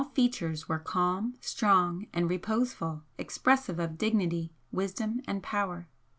The 0.03 0.09
features 0.15 0.67
were 0.67 0.79
calm 0.79 1.33
and 1.35 1.43
strong 1.43 2.07
and 2.11 2.27
reposeful, 2.27 3.03
expressive 3.19 3.77
of 3.77 3.99
dignity, 3.99 4.51
wisdom 4.71 5.21
and 5.27 5.43
power. 5.43 5.89